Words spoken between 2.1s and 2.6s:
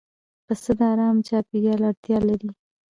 لري.